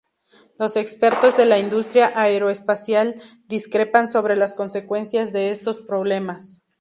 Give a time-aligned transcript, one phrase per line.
[0.57, 6.57] Los expertos de la industria aeroespacial discrepan sobre las consecuencias de estos problemas.